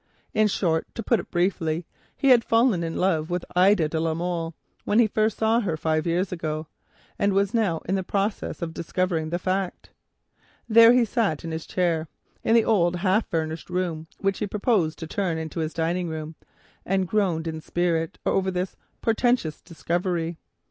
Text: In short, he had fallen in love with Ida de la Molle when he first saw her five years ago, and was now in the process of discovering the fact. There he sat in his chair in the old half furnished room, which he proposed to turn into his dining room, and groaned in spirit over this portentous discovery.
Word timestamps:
In 0.33 0.47
short, 0.47 0.87
he 2.19 2.27
had 2.29 2.43
fallen 2.43 2.83
in 2.83 2.97
love 2.97 3.29
with 3.29 3.45
Ida 3.55 3.87
de 3.87 3.99
la 3.99 4.15
Molle 4.15 4.55
when 4.83 4.97
he 4.97 5.05
first 5.05 5.37
saw 5.37 5.59
her 5.59 5.77
five 5.77 6.07
years 6.07 6.31
ago, 6.31 6.65
and 7.19 7.33
was 7.33 7.53
now 7.53 7.83
in 7.85 7.93
the 7.93 8.01
process 8.01 8.63
of 8.63 8.73
discovering 8.73 9.29
the 9.29 9.37
fact. 9.37 9.91
There 10.67 10.91
he 10.93 11.05
sat 11.05 11.43
in 11.43 11.51
his 11.51 11.67
chair 11.67 12.07
in 12.43 12.55
the 12.55 12.65
old 12.65 12.95
half 12.95 13.27
furnished 13.29 13.69
room, 13.69 14.07
which 14.17 14.39
he 14.39 14.47
proposed 14.47 14.97
to 14.97 15.05
turn 15.05 15.37
into 15.37 15.59
his 15.59 15.71
dining 15.71 16.09
room, 16.09 16.33
and 16.83 17.07
groaned 17.07 17.45
in 17.45 17.61
spirit 17.61 18.17
over 18.25 18.49
this 18.49 18.75
portentous 19.03 19.61
discovery. 19.61 20.39